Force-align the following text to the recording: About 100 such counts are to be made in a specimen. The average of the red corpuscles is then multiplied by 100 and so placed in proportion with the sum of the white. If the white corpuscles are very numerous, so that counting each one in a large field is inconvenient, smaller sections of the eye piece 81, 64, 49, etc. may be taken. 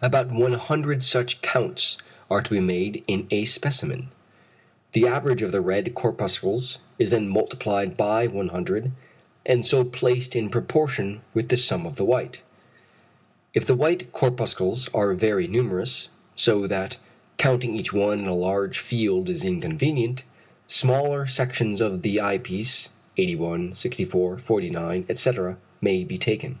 About 0.00 0.28
100 0.32 1.02
such 1.02 1.42
counts 1.42 1.98
are 2.30 2.40
to 2.40 2.48
be 2.54 2.58
made 2.58 3.04
in 3.06 3.26
a 3.30 3.44
specimen. 3.44 4.08
The 4.94 5.06
average 5.06 5.42
of 5.42 5.52
the 5.52 5.60
red 5.60 5.94
corpuscles 5.94 6.78
is 6.98 7.10
then 7.10 7.28
multiplied 7.28 7.94
by 7.94 8.28
100 8.28 8.92
and 9.44 9.66
so 9.66 9.84
placed 9.84 10.34
in 10.34 10.48
proportion 10.48 11.20
with 11.34 11.50
the 11.50 11.58
sum 11.58 11.84
of 11.84 11.96
the 11.96 12.06
white. 12.06 12.40
If 13.52 13.66
the 13.66 13.74
white 13.76 14.10
corpuscles 14.10 14.88
are 14.94 15.12
very 15.12 15.46
numerous, 15.46 16.08
so 16.34 16.66
that 16.66 16.96
counting 17.36 17.76
each 17.76 17.92
one 17.92 18.20
in 18.20 18.26
a 18.26 18.34
large 18.34 18.78
field 18.78 19.28
is 19.28 19.44
inconvenient, 19.44 20.24
smaller 20.66 21.26
sections 21.26 21.82
of 21.82 22.00
the 22.00 22.22
eye 22.22 22.38
piece 22.38 22.88
81, 23.18 23.76
64, 23.76 24.38
49, 24.38 25.04
etc. 25.10 25.58
may 25.82 26.04
be 26.04 26.16
taken. 26.16 26.58